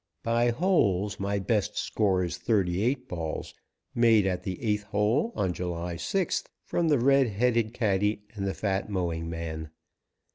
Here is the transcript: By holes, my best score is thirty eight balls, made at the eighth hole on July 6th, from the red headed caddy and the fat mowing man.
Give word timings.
By 0.23 0.49
holes, 0.49 1.19
my 1.19 1.37
best 1.37 1.77
score 1.77 2.23
is 2.23 2.39
thirty 2.39 2.81
eight 2.81 3.07
balls, 3.07 3.53
made 3.93 4.25
at 4.25 4.41
the 4.41 4.59
eighth 4.63 4.81
hole 4.85 5.31
on 5.35 5.53
July 5.53 5.93
6th, 5.93 6.45
from 6.65 6.87
the 6.87 6.97
red 6.97 7.27
headed 7.27 7.71
caddy 7.75 8.23
and 8.33 8.47
the 8.47 8.55
fat 8.55 8.89
mowing 8.89 9.29
man. 9.29 9.69